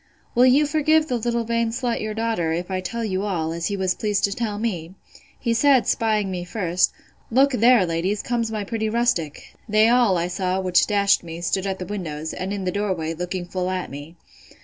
[0.33, 3.67] Will you forgive the little vain slut, your daughter, if I tell you all, as
[3.67, 4.95] he was pleased to tell me?
[5.39, 6.91] He said, 'spying me first,
[7.29, 11.77] Look, there, ladies, comes my pretty rustic!—They all, I saw, which dashed me, stood at
[11.77, 14.15] the windows, and in the door way, looking full at me.